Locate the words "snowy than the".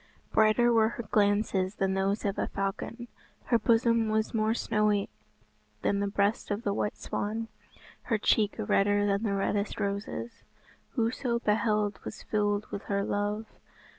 4.55-6.07